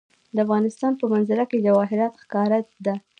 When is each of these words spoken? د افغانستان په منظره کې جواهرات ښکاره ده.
د 0.35 0.37
افغانستان 0.45 0.91
په 0.99 1.05
منظره 1.11 1.45
کې 1.49 1.63
جواهرات 1.65 2.13
ښکاره 2.23 2.59
ده. 2.85 2.95